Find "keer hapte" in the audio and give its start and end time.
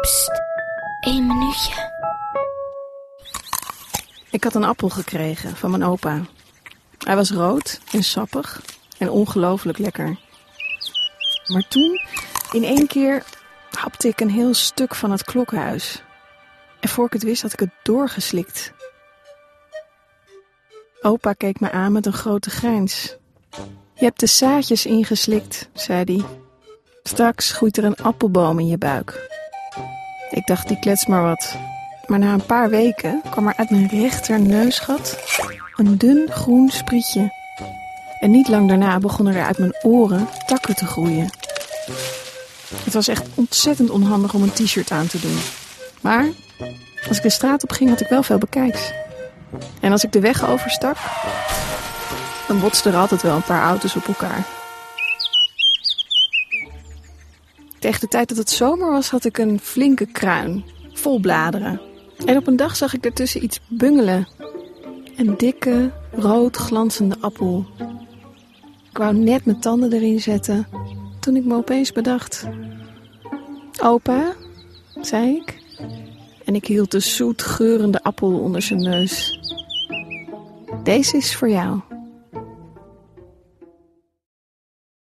12.86-14.08